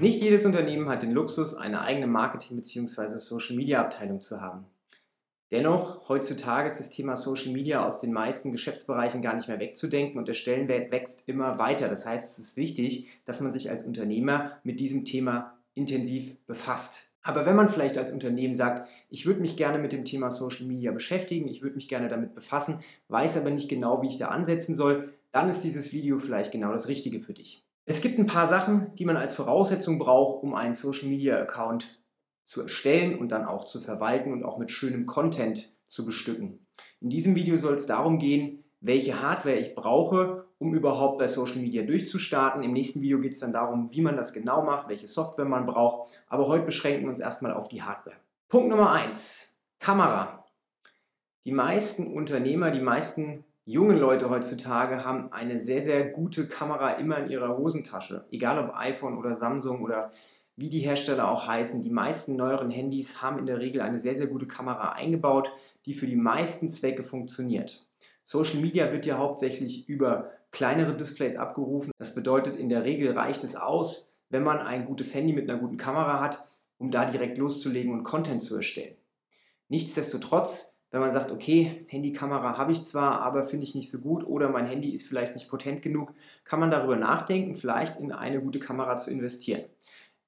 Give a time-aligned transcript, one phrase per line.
[0.00, 3.16] Nicht jedes Unternehmen hat den Luxus, eine eigene Marketing- bzw.
[3.16, 4.64] Social-Media-Abteilung zu haben.
[5.52, 10.18] Dennoch, heutzutage ist das Thema Social Media aus den meisten Geschäftsbereichen gar nicht mehr wegzudenken
[10.18, 11.88] und der Stellenwert wächst immer weiter.
[11.88, 17.12] Das heißt, es ist wichtig, dass man sich als Unternehmer mit diesem Thema intensiv befasst.
[17.22, 20.66] Aber wenn man vielleicht als Unternehmen sagt, ich würde mich gerne mit dem Thema Social
[20.66, 24.28] Media beschäftigen, ich würde mich gerne damit befassen, weiß aber nicht genau, wie ich da
[24.28, 27.63] ansetzen soll, dann ist dieses Video vielleicht genau das Richtige für dich.
[27.86, 32.02] Es gibt ein paar Sachen, die man als Voraussetzung braucht, um einen Social Media Account
[32.44, 36.66] zu erstellen und dann auch zu verwalten und auch mit schönem Content zu bestücken.
[37.00, 41.58] In diesem Video soll es darum gehen, welche Hardware ich brauche, um überhaupt bei Social
[41.58, 42.62] Media durchzustarten.
[42.62, 45.66] Im nächsten Video geht es dann darum, wie man das genau macht, welche Software man
[45.66, 46.22] braucht.
[46.26, 48.16] Aber heute beschränken wir uns erstmal auf die Hardware.
[48.48, 49.58] Punkt Nummer 1.
[49.78, 50.46] Kamera.
[51.44, 57.18] Die meisten Unternehmer, die meisten jungen Leute heutzutage haben eine sehr, sehr gute Kamera immer
[57.18, 58.26] in ihrer Hosentasche.
[58.30, 60.10] Egal ob iPhone oder Samsung oder
[60.56, 64.14] wie die Hersteller auch heißen, die meisten neueren Handys haben in der Regel eine sehr,
[64.14, 65.50] sehr gute Kamera eingebaut,
[65.86, 67.86] die für die meisten Zwecke funktioniert.
[68.22, 71.90] Social Media wird ja hauptsächlich über kleinere Displays abgerufen.
[71.98, 75.58] Das bedeutet, in der Regel reicht es aus, wenn man ein gutes Handy mit einer
[75.58, 76.46] guten Kamera hat,
[76.78, 78.96] um da direkt loszulegen und Content zu erstellen.
[79.68, 84.24] Nichtsdestotrotz, wenn man sagt, okay, Handykamera habe ich zwar, aber finde ich nicht so gut
[84.24, 86.14] oder mein Handy ist vielleicht nicht potent genug,
[86.44, 89.64] kann man darüber nachdenken, vielleicht in eine gute Kamera zu investieren.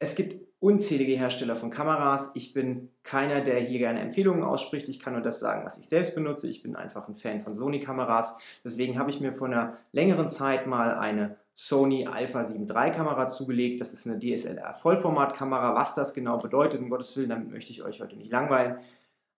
[0.00, 2.32] Es gibt unzählige Hersteller von Kameras.
[2.34, 4.88] Ich bin keiner, der hier gerne Empfehlungen ausspricht.
[4.88, 6.48] Ich kann nur das sagen, was ich selbst benutze.
[6.48, 8.36] Ich bin einfach ein Fan von Sony-Kameras.
[8.64, 13.28] Deswegen habe ich mir vor einer längeren Zeit mal eine Sony Alpha 7 III Kamera
[13.28, 13.80] zugelegt.
[13.80, 15.76] Das ist eine DSLR Vollformatkamera.
[15.76, 18.78] Was das genau bedeutet, um Gottes Willen, damit möchte ich euch heute nicht langweilen.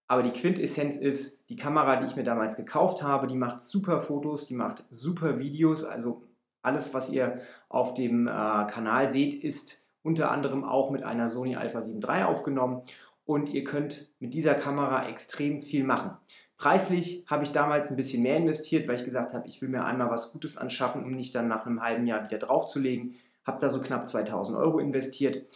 [0.08, 4.00] Aber die Quintessenz ist, die Kamera, die ich mir damals gekauft habe, die macht super
[4.00, 5.84] Fotos, die macht super Videos.
[5.84, 6.22] Also
[6.62, 11.56] alles, was ihr auf dem äh, Kanal seht, ist unter anderem auch mit einer Sony
[11.56, 12.82] Alpha 7 III aufgenommen
[13.26, 16.12] und ihr könnt mit dieser Kamera extrem viel machen.
[16.56, 19.84] Preislich habe ich damals ein bisschen mehr investiert, weil ich gesagt habe, ich will mir
[19.84, 23.14] einmal was Gutes anschaffen, um nicht dann nach einem halben Jahr wieder draufzulegen.
[23.44, 25.46] Habe da so knapp 2000 Euro investiert.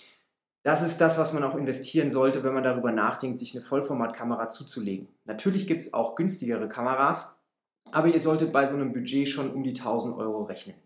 [0.62, 4.48] Das ist das, was man auch investieren sollte, wenn man darüber nachdenkt, sich eine Vollformatkamera
[4.48, 5.08] zuzulegen.
[5.24, 7.40] Natürlich gibt es auch günstigere Kameras,
[7.90, 10.76] aber ihr solltet bei so einem Budget schon um die 1000 Euro rechnen.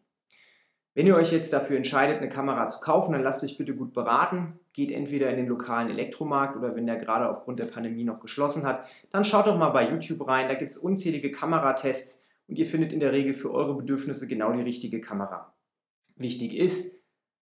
[0.95, 3.93] Wenn ihr euch jetzt dafür entscheidet, eine Kamera zu kaufen, dann lasst euch bitte gut
[3.93, 4.59] beraten.
[4.73, 8.65] Geht entweder in den lokalen Elektromarkt oder wenn der gerade aufgrund der Pandemie noch geschlossen
[8.65, 10.49] hat, dann schaut doch mal bei YouTube rein.
[10.49, 14.53] Da gibt es unzählige Kameratests und ihr findet in der Regel für eure Bedürfnisse genau
[14.53, 15.53] die richtige Kamera.
[16.17, 16.96] Wichtig ist,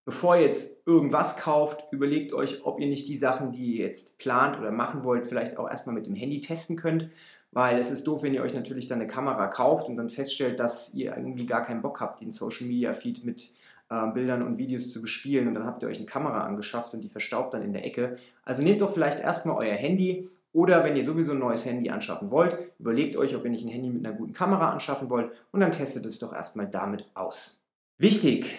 [0.04, 4.19] bevor ihr jetzt irgendwas kauft, überlegt euch, ob ihr nicht die Sachen, die ihr jetzt
[4.19, 7.10] plant oder machen wollt, vielleicht auch erstmal mit dem Handy testen könnt
[7.54, 10.59] weil es ist doof, wenn ihr euch natürlich dann eine Kamera kauft und dann feststellt,
[10.59, 13.48] dass ihr irgendwie gar keinen Bock habt, den Social Media Feed mit
[13.91, 17.00] äh, Bildern und Videos zu bespielen und dann habt ihr euch eine Kamera angeschafft und
[17.00, 18.19] die verstaubt dann in der Ecke.
[18.42, 22.32] Also nehmt doch vielleicht erstmal euer Handy oder wenn ihr sowieso ein neues Handy anschaffen
[22.32, 25.60] wollt, überlegt euch, ob ihr nicht ein Handy mit einer guten Kamera anschaffen wollt und
[25.60, 27.62] dann testet es doch erstmal damit aus.
[27.98, 28.59] Wichtig,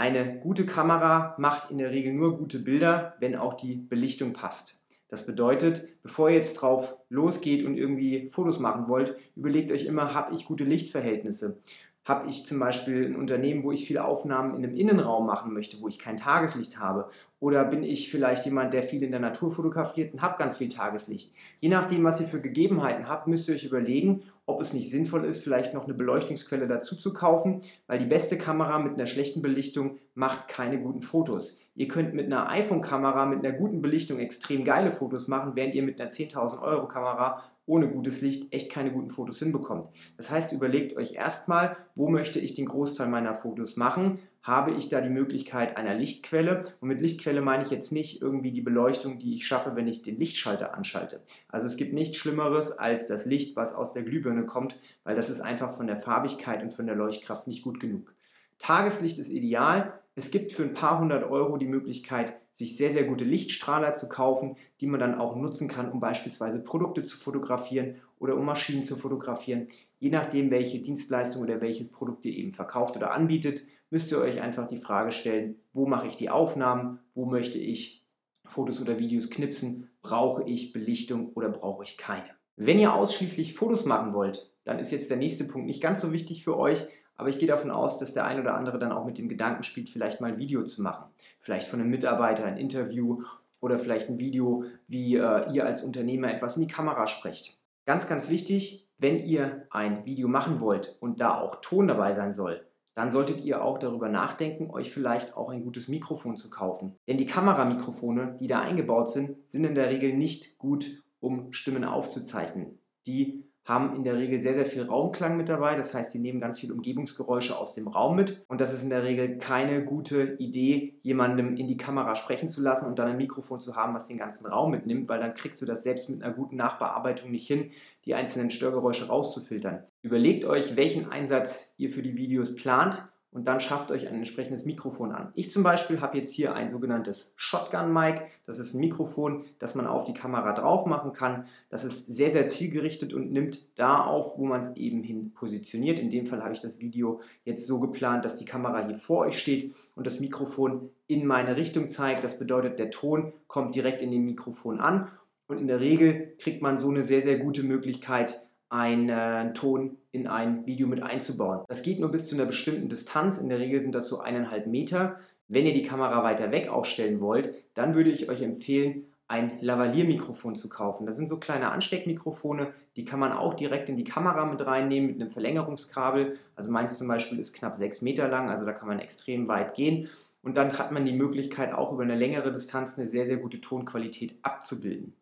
[0.00, 4.82] eine gute Kamera macht in der Regel nur gute Bilder, wenn auch die Belichtung passt.
[5.08, 10.14] Das bedeutet, bevor ihr jetzt drauf losgeht und irgendwie Fotos machen wollt, überlegt euch immer,
[10.14, 11.60] habe ich gute Lichtverhältnisse?
[12.06, 15.82] Habe ich zum Beispiel ein Unternehmen, wo ich viele Aufnahmen in einem Innenraum machen möchte,
[15.82, 17.10] wo ich kein Tageslicht habe?
[17.38, 20.70] Oder bin ich vielleicht jemand, der viel in der Natur fotografiert und habe ganz viel
[20.70, 21.34] Tageslicht?
[21.58, 25.24] Je nachdem, was ihr für Gegebenheiten habt, müsst ihr euch überlegen, ob es nicht sinnvoll
[25.24, 29.42] ist, vielleicht noch eine Beleuchtungsquelle dazu zu kaufen, weil die beste Kamera mit einer schlechten
[29.42, 31.60] Belichtung macht keine guten Fotos.
[31.74, 35.82] Ihr könnt mit einer iPhone-Kamera mit einer guten Belichtung extrem geile Fotos machen, während ihr
[35.82, 39.88] mit einer 10.000 Euro Kamera ohne gutes Licht echt keine guten Fotos hinbekommt.
[40.16, 44.18] Das heißt, überlegt euch erstmal, wo möchte ich den Großteil meiner Fotos machen?
[44.42, 46.62] Habe ich da die Möglichkeit einer Lichtquelle?
[46.80, 50.02] Und mit Lichtquelle meine ich jetzt nicht irgendwie die Beleuchtung, die ich schaffe, wenn ich
[50.02, 51.20] den Lichtschalter anschalte.
[51.48, 55.28] Also es gibt nichts Schlimmeres als das Licht, was aus der Glühbirne kommt, weil das
[55.28, 58.14] ist einfach von der Farbigkeit und von der Leuchtkraft nicht gut genug.
[58.58, 59.92] Tageslicht ist ideal.
[60.14, 64.08] Es gibt für ein paar hundert Euro die Möglichkeit, sich sehr, sehr gute Lichtstrahler zu
[64.08, 68.84] kaufen, die man dann auch nutzen kann, um beispielsweise Produkte zu fotografieren oder um Maschinen
[68.84, 69.66] zu fotografieren.
[69.98, 74.40] Je nachdem, welche Dienstleistung oder welches Produkt ihr eben verkauft oder anbietet, müsst ihr euch
[74.40, 78.06] einfach die Frage stellen, wo mache ich die Aufnahmen, wo möchte ich
[78.44, 82.24] Fotos oder Videos knipsen, brauche ich Belichtung oder brauche ich keine.
[82.56, 86.12] Wenn ihr ausschließlich Fotos machen wollt, dann ist jetzt der nächste Punkt nicht ganz so
[86.12, 89.04] wichtig für euch, aber ich gehe davon aus, dass der ein oder andere dann auch
[89.04, 91.10] mit dem Gedanken spielt, vielleicht mal ein Video zu machen.
[91.38, 93.22] Vielleicht von einem Mitarbeiter ein Interview
[93.60, 97.58] oder vielleicht ein Video, wie äh, ihr als Unternehmer etwas in die Kamera sprecht.
[97.84, 102.32] Ganz, ganz wichtig, wenn ihr ein Video machen wollt und da auch Ton dabei sein
[102.32, 106.96] soll, dann solltet ihr auch darüber nachdenken, euch vielleicht auch ein gutes Mikrofon zu kaufen.
[107.06, 111.84] Denn die Kameramikrofone, die da eingebaut sind, sind in der Regel nicht gut, um Stimmen
[111.84, 112.78] aufzuzeichnen.
[113.06, 115.76] Die haben in der Regel sehr, sehr viel Raumklang mit dabei.
[115.76, 118.44] Das heißt, die nehmen ganz viel Umgebungsgeräusche aus dem Raum mit.
[118.48, 122.60] Und das ist in der Regel keine gute Idee, jemandem in die Kamera sprechen zu
[122.60, 125.62] lassen und dann ein Mikrofon zu haben, was den ganzen Raum mitnimmt, weil dann kriegst
[125.62, 127.70] du das selbst mit einer guten Nachbearbeitung nicht hin,
[128.04, 129.84] die einzelnen Störgeräusche rauszufiltern.
[130.02, 134.64] Überlegt euch, welchen Einsatz ihr für die Videos plant und dann schafft euch ein entsprechendes
[134.64, 135.30] Mikrofon an.
[135.34, 138.22] Ich zum Beispiel habe jetzt hier ein sogenanntes Shotgun-Mic.
[138.44, 141.46] Das ist ein Mikrofon, das man auf die Kamera drauf machen kann.
[141.68, 146.00] Das ist sehr, sehr zielgerichtet und nimmt da auf, wo man es eben hin positioniert.
[146.00, 149.26] In dem Fall habe ich das Video jetzt so geplant, dass die Kamera hier vor
[149.26, 152.24] euch steht und das Mikrofon in meine Richtung zeigt.
[152.24, 155.08] Das bedeutet, der Ton kommt direkt in dem Mikrofon an.
[155.46, 158.40] Und in der Regel kriegt man so eine sehr, sehr gute Möglichkeit,
[158.70, 161.64] einen äh, Ton in ein Video mit einzubauen.
[161.68, 163.38] Das geht nur bis zu einer bestimmten Distanz.
[163.38, 165.18] In der Regel sind das so eineinhalb Meter.
[165.48, 170.56] Wenn ihr die Kamera weiter weg aufstellen wollt, dann würde ich euch empfehlen, ein Lavalier-Mikrofon
[170.56, 171.06] zu kaufen.
[171.06, 175.08] Das sind so kleine Ansteckmikrofone, die kann man auch direkt in die Kamera mit reinnehmen
[175.08, 176.36] mit einem Verlängerungskabel.
[176.56, 179.74] Also meins zum Beispiel ist knapp sechs Meter lang, also da kann man extrem weit
[179.74, 180.08] gehen.
[180.42, 183.60] Und dann hat man die Möglichkeit, auch über eine längere Distanz eine sehr, sehr gute
[183.60, 185.14] Tonqualität abzubilden.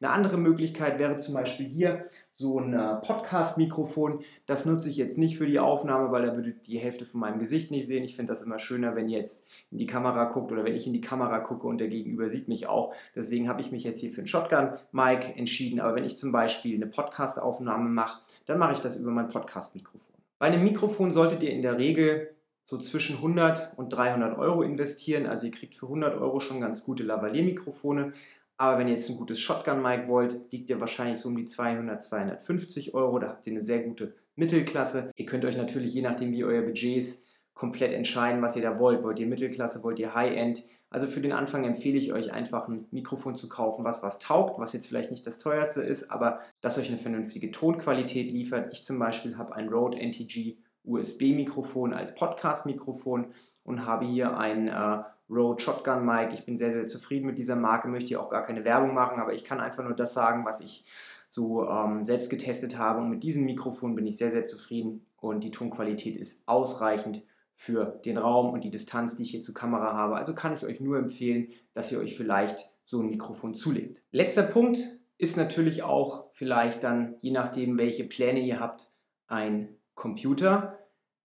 [0.00, 4.24] Eine andere Möglichkeit wäre zum Beispiel hier so ein äh, Podcast-Mikrofon.
[4.46, 7.38] Das nutze ich jetzt nicht für die Aufnahme, weil da würdet die Hälfte von meinem
[7.38, 8.02] Gesicht nicht sehen.
[8.02, 10.86] Ich finde das immer schöner, wenn ihr jetzt in die Kamera guckt oder wenn ich
[10.86, 12.92] in die Kamera gucke und der Gegenüber sieht mich auch.
[13.14, 15.80] Deswegen habe ich mich jetzt hier für ein Shotgun-Mic entschieden.
[15.80, 20.14] Aber wenn ich zum Beispiel eine Podcast-Aufnahme mache, dann mache ich das über mein Podcast-Mikrofon.
[20.38, 22.34] Bei einem Mikrofon solltet ihr in der Regel
[22.64, 25.26] so zwischen 100 und 300 Euro investieren.
[25.26, 28.12] Also ihr kriegt für 100 Euro schon ganz gute Lavalier-Mikrofone.
[28.56, 32.02] Aber wenn ihr jetzt ein gutes Shotgun-Mic wollt, liegt ihr wahrscheinlich so um die 200,
[32.02, 33.18] 250 Euro.
[33.18, 35.10] Da habt ihr eine sehr gute Mittelklasse.
[35.16, 38.78] Ihr könnt euch natürlich, je nachdem wie euer Budget ist, komplett entscheiden, was ihr da
[38.78, 39.02] wollt.
[39.02, 40.62] Wollt ihr Mittelklasse, wollt ihr High-End?
[40.90, 44.60] Also für den Anfang empfehle ich euch einfach ein Mikrofon zu kaufen, was was taugt,
[44.60, 48.72] was jetzt vielleicht nicht das teuerste ist, aber das euch eine vernünftige Tonqualität liefert.
[48.72, 53.32] Ich zum Beispiel habe ein Rode NTG USB-Mikrofon als Podcast-Mikrofon
[53.64, 56.32] und habe hier ein äh, Rode Shotgun Mic.
[56.32, 59.20] Ich bin sehr, sehr zufrieden mit dieser Marke, möchte hier auch gar keine Werbung machen,
[59.20, 60.84] aber ich kann einfach nur das sagen, was ich
[61.28, 63.00] so ähm, selbst getestet habe.
[63.00, 67.22] Und mit diesem Mikrofon bin ich sehr, sehr zufrieden und die Tonqualität ist ausreichend
[67.56, 70.16] für den Raum und die Distanz, die ich hier zur Kamera habe.
[70.16, 74.02] Also kann ich euch nur empfehlen, dass ihr euch vielleicht so ein Mikrofon zulegt.
[74.10, 74.78] Letzter Punkt
[75.16, 78.90] ist natürlich auch vielleicht dann, je nachdem, welche Pläne ihr habt,
[79.26, 80.78] ein Computer.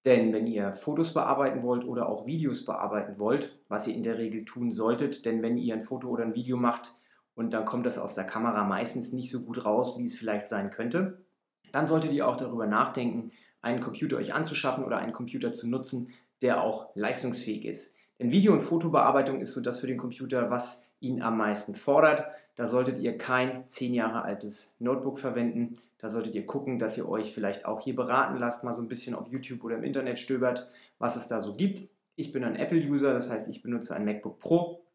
[0.05, 4.17] Denn wenn ihr Fotos bearbeiten wollt oder auch Videos bearbeiten wollt, was ihr in der
[4.17, 6.93] Regel tun solltet, denn wenn ihr ein Foto oder ein Video macht
[7.35, 10.47] und dann kommt das aus der Kamera meistens nicht so gut raus, wie es vielleicht
[10.47, 11.25] sein könnte,
[11.71, 13.31] dann solltet ihr auch darüber nachdenken,
[13.61, 16.11] einen Computer euch anzuschaffen oder einen Computer zu nutzen,
[16.41, 17.95] der auch leistungsfähig ist.
[18.19, 22.25] Denn Video- und Fotobearbeitung ist so das für den Computer, was ihn am meisten fordert.
[22.55, 25.77] Da solltet ihr kein zehn Jahre altes Notebook verwenden.
[25.99, 28.87] Da solltet ihr gucken, dass ihr euch vielleicht auch hier beraten lasst, mal so ein
[28.87, 31.89] bisschen auf YouTube oder im Internet stöbert, was es da so gibt.
[32.15, 34.85] Ich bin ein Apple-User, das heißt, ich benutze ein MacBook Pro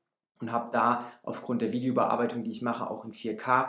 [0.40, 3.68] und habe da aufgrund der Videobearbeitung, die ich mache, auch in 4K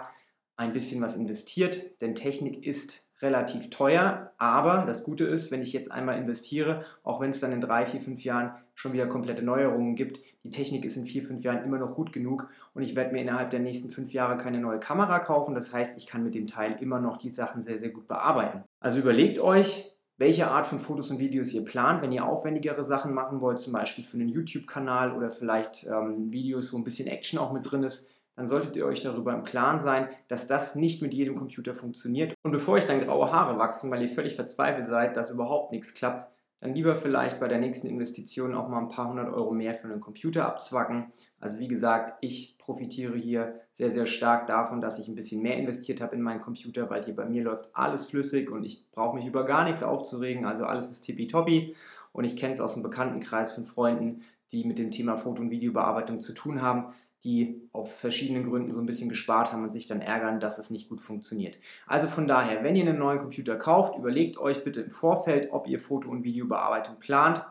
[0.57, 5.73] ein bisschen was investiert, denn Technik ist relativ teuer, aber das Gute ist, wenn ich
[5.73, 9.41] jetzt einmal investiere, auch wenn es dann in drei, vier, fünf Jahren schon wieder komplette
[9.41, 12.95] Neuerungen gibt, die Technik ist in vier, fünf Jahren immer noch gut genug und ich
[12.95, 15.55] werde mir innerhalb der nächsten fünf Jahre keine neue Kamera kaufen.
[15.55, 18.63] Das heißt, ich kann mit dem Teil immer noch die Sachen sehr, sehr gut bearbeiten.
[18.79, 23.13] Also überlegt euch, welche Art von Fotos und Videos ihr plant, wenn ihr aufwendigere Sachen
[23.13, 27.39] machen wollt, zum Beispiel für einen YouTube-Kanal oder vielleicht ähm, Videos, wo ein bisschen Action
[27.39, 31.01] auch mit drin ist dann solltet ihr euch darüber im Klaren sein, dass das nicht
[31.01, 32.35] mit jedem Computer funktioniert.
[32.43, 35.93] Und bevor euch dann graue Haare wachsen, weil ihr völlig verzweifelt seid, dass überhaupt nichts
[35.93, 36.27] klappt,
[36.61, 39.87] dann lieber vielleicht bei der nächsten Investition auch mal ein paar hundert Euro mehr für
[39.87, 41.11] einen Computer abzwacken.
[41.39, 45.57] Also wie gesagt, ich profitiere hier sehr, sehr stark davon, dass ich ein bisschen mehr
[45.57, 49.15] investiert habe in meinen Computer, weil hier bei mir läuft alles flüssig und ich brauche
[49.15, 50.45] mich über gar nichts aufzuregen.
[50.45, 51.75] Also alles ist tippitoppi
[52.13, 55.51] und ich kenne es aus dem Bekanntenkreis von Freunden, die mit dem Thema Foto- und
[55.51, 56.93] Videobearbeitung zu tun haben
[57.25, 60.69] die auf verschiedenen Gründen so ein bisschen gespart haben und sich dann ärgern, dass es
[60.69, 61.57] nicht gut funktioniert.
[61.87, 65.67] Also von daher, wenn ihr einen neuen Computer kauft, überlegt euch bitte im Vorfeld, ob
[65.67, 67.43] ihr Foto- und Videobearbeitung plant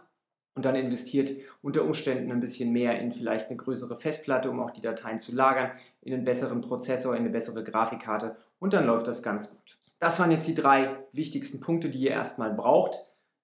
[0.55, 4.71] und dann investiert unter Umständen ein bisschen mehr in vielleicht eine größere Festplatte, um auch
[4.71, 9.09] die Dateien zu lagern, in einen besseren Prozessor, in eine bessere Grafikkarte und dann läuft
[9.09, 9.79] das ganz gut.
[9.99, 12.95] Das waren jetzt die drei wichtigsten Punkte, die ihr erstmal braucht.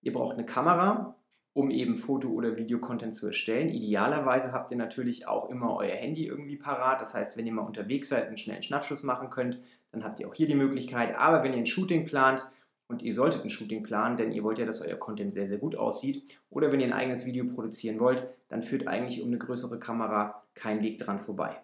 [0.03, 1.17] Ihr braucht eine Kamera,
[1.53, 3.69] um eben Foto- oder Videocontent zu erstellen.
[3.69, 7.01] Idealerweise habt ihr natürlich auch immer euer Handy irgendwie parat.
[7.01, 9.61] Das heißt, wenn ihr mal unterwegs seid und einen schnellen Schnappschuss machen könnt,
[9.93, 11.17] dann habt ihr auch hier die Möglichkeit.
[11.17, 12.45] Aber wenn ihr ein Shooting plant,
[12.91, 15.59] und ihr solltet ein Shooting planen, denn ihr wollt ja, dass euer Content sehr, sehr
[15.59, 16.25] gut aussieht.
[16.51, 20.43] Oder wenn ihr ein eigenes Video produzieren wollt, dann führt eigentlich um eine größere Kamera
[20.55, 21.57] kein Weg dran vorbei.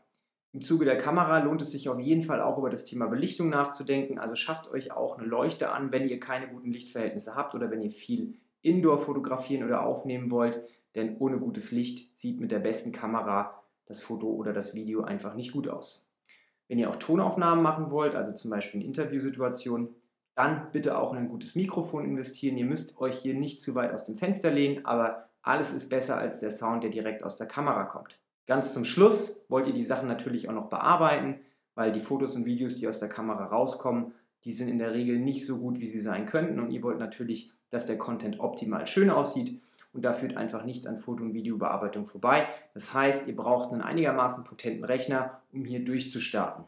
[0.53, 3.51] Im Zuge der Kamera lohnt es sich auf jeden Fall auch über das Thema Belichtung
[3.51, 4.21] nachzudenken.
[4.21, 7.83] Also schafft euch auch eine Leuchte an, wenn ihr keine guten Lichtverhältnisse habt oder wenn
[7.83, 10.63] ihr viel Indoor fotografieren oder aufnehmen wollt.
[10.95, 15.35] Denn ohne gutes Licht sieht mit der besten Kamera das Foto oder das Video einfach
[15.35, 16.11] nicht gut aus.
[16.69, 19.95] Wenn ihr auch Tonaufnahmen machen wollt, also zum Beispiel in Interviewsituationen,
[20.35, 22.59] dann bitte auch in ein gutes Mikrofon investieren.
[22.59, 26.19] Ihr müsst euch hier nicht zu weit aus dem Fenster lehnen, aber alles ist besser
[26.19, 28.19] als der Sound, der direkt aus der Kamera kommt.
[28.47, 31.41] Ganz zum Schluss wollt ihr die Sachen natürlich auch noch bearbeiten,
[31.75, 34.13] weil die Fotos und Videos, die aus der Kamera rauskommen,
[34.47, 37.01] die sind in der Regel nicht so gut, wie sie sein könnten und ihr wollt
[37.01, 39.61] natürlich, dass der Content optimal schön aussieht
[39.93, 42.47] und da führt einfach nichts an Foto- und Videobearbeitung vorbei.
[42.73, 46.65] Das heißt, ihr braucht einen einigermaßen potenten Rechner, um hier durchzustarten.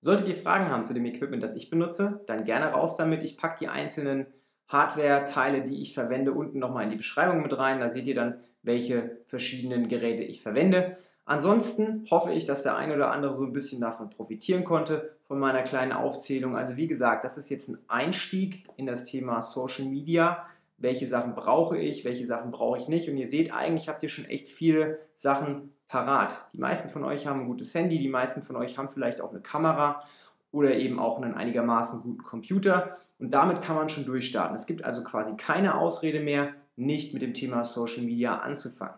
[0.00, 3.22] Solltet ihr Fragen haben zu dem Equipment, das ich benutze, dann gerne raus damit.
[3.22, 4.26] Ich packe die einzelnen
[4.66, 7.80] Hardware-Teile, die ich verwende, unten nochmal in die Beschreibung mit rein.
[7.80, 10.96] Da seht ihr dann, welche verschiedenen Geräte ich verwende.
[11.30, 15.38] Ansonsten hoffe ich, dass der eine oder andere so ein bisschen davon profitieren konnte, von
[15.38, 16.56] meiner kleinen Aufzählung.
[16.56, 20.44] Also wie gesagt, das ist jetzt ein Einstieg in das Thema Social Media.
[20.78, 23.08] Welche Sachen brauche ich, welche Sachen brauche ich nicht.
[23.08, 26.48] Und ihr seht, eigentlich habt ihr schon echt viele Sachen parat.
[26.52, 29.30] Die meisten von euch haben ein gutes Handy, die meisten von euch haben vielleicht auch
[29.30, 30.02] eine Kamera
[30.50, 34.56] oder eben auch einen einigermaßen guten Computer und damit kann man schon durchstarten.
[34.56, 38.96] Es gibt also quasi keine Ausrede mehr, nicht mit dem Thema Social Media anzufangen.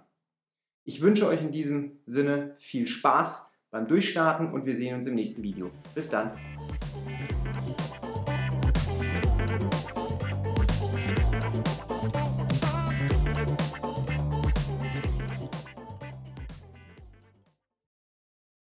[0.84, 5.14] Ich wünsche euch in diesem Sinne viel Spaß beim Durchstarten und wir sehen uns im
[5.14, 5.70] nächsten Video.
[5.94, 6.32] Bis dann.